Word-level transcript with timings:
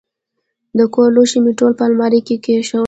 د 0.77 0.79
کور 0.93 1.09
لوښي 1.15 1.39
مې 1.43 1.53
ټول 1.59 1.71
په 1.79 1.83
المارۍ 1.87 2.21
کې 2.27 2.35
کښېنول. 2.43 2.79